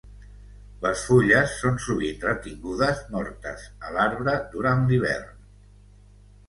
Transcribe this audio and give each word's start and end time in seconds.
Les 0.85 1.03
fulles 1.09 1.53
són 1.65 1.77
sovint 1.85 2.17
retingudes 2.29 3.05
mortes 3.19 3.69
a 3.91 3.95
l'arbre 3.99 4.35
durant 4.57 4.87
l'hivern. 4.91 5.41